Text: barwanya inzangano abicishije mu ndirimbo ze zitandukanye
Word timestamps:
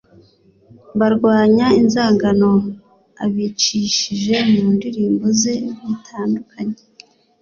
barwanya 0.99 1.67
inzangano 1.79 2.51
abicishije 3.23 4.35
mu 4.51 4.63
ndirimbo 4.75 5.25
ze 5.39 5.53
zitandukanye 5.87 6.79